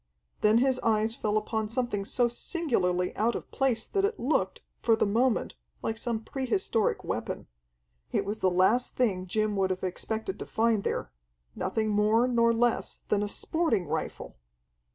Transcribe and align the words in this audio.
Then 0.41 0.57
his 0.57 0.79
eyes 0.79 1.13
fell 1.15 1.37
upon 1.37 1.69
something 1.69 2.05
so 2.05 2.27
singularly 2.27 3.15
out 3.15 3.35
of 3.35 3.51
place 3.51 3.85
that 3.85 4.03
it 4.03 4.19
looked, 4.19 4.61
for 4.79 4.95
the 4.95 5.05
moment, 5.05 5.53
like 5.83 5.95
some 5.95 6.21
pre 6.23 6.47
historic 6.47 7.03
weapon. 7.03 7.45
It 8.11 8.25
was 8.25 8.39
the 8.39 8.49
last 8.49 8.95
thing 8.95 9.27
Jim 9.27 9.55
would 9.57 9.69
have 9.69 9.83
expected 9.83 10.39
to 10.39 10.45
find 10.47 10.83
there 10.83 11.11
nothing 11.55 11.89
more 11.89 12.27
nor 12.27 12.51
less 12.51 13.03
than 13.09 13.21
a 13.21 13.27
sporting 13.27 13.85
rifle! 13.85 14.37